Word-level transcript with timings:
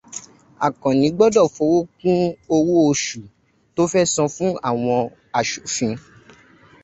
Àkànní 0.65 1.07
gbọ́dọ̀ 1.15 1.47
fowó 1.55 1.79
kún 1.99 2.17
owó 2.55 2.75
oṣù 2.91 3.21
tó 3.75 3.81
fẹ́ 3.91 4.09
san 4.13 4.27
fún 4.35 4.51
àwọn 4.69 4.99
asòfin. 5.39 5.93